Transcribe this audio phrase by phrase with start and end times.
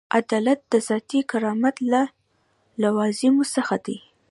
[0.19, 2.01] عدالت د ذاتي کرامت له
[2.81, 3.97] لوازمو څخه دی.